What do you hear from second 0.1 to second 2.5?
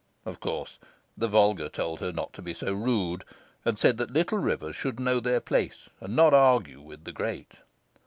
Of course the Volga told her not to